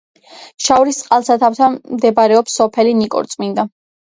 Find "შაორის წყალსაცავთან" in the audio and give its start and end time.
0.67-1.75